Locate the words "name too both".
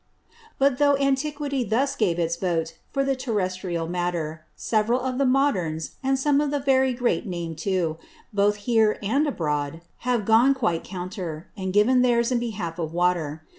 7.27-8.55